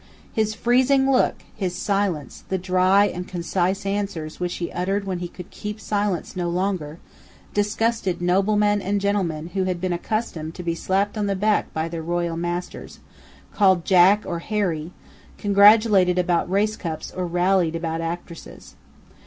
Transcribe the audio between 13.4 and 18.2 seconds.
called Jack or Harry, congratulated about race cups or rallied about